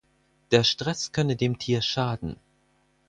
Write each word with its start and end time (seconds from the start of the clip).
Der 0.49 0.63
Stress 0.63 1.11
könne 1.11 1.35
dem 1.35 1.59
Tier 1.59 1.83
schaden. 1.83 2.37